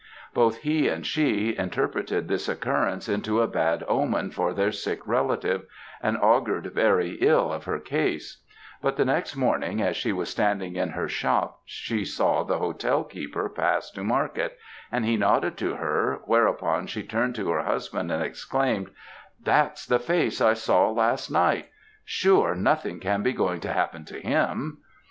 "Both 0.33 0.61
he 0.63 0.87
and 0.87 1.05
she 1.05 1.55
interpreted 1.55 2.27
this 2.27 2.49
occurrence 2.49 3.07
into 3.07 3.39
a 3.39 3.47
bad 3.47 3.83
omen 3.87 4.31
for 4.31 4.51
their 4.51 4.71
sick 4.71 5.05
relative, 5.05 5.65
and 6.01 6.17
augured 6.17 6.73
very 6.73 7.19
ill 7.21 7.53
of 7.53 7.65
her 7.65 7.77
case; 7.77 8.41
but 8.81 8.95
the 8.97 9.05
next 9.05 9.35
morning, 9.35 9.79
as 9.79 9.95
she 9.95 10.11
was 10.11 10.27
standing 10.27 10.75
in 10.75 10.89
her 10.89 11.07
shop, 11.07 11.59
she 11.65 12.03
saw 12.03 12.41
the 12.41 12.57
hotel 12.57 13.03
keeper 13.03 13.47
pass 13.47 13.91
to 13.91 14.03
market, 14.03 14.57
and 14.91 15.05
he 15.05 15.17
nodded 15.17 15.55
to 15.57 15.75
her, 15.75 16.21
whereupon 16.25 16.87
she 16.87 17.03
turned 17.03 17.35
to 17.35 17.51
her 17.51 17.61
husband, 17.61 18.11
and 18.11 18.23
exclaimed 18.23 18.89
'That's 19.43 19.85
the 19.85 19.99
face 19.99 20.41
I 20.41 20.53
saw 20.53 20.89
last 20.89 21.29
night! 21.29 21.69
Sure 22.03 22.55
nothing 22.55 22.99
can 22.99 23.21
be 23.21 23.33
going 23.33 23.59
to 23.59 23.71
happen 23.71 24.03
to 24.05 24.19
him!' 24.19 24.79